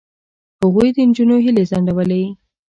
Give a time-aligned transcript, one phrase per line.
[0.61, 2.23] هغوی د نجونو هیلې ځنډولې.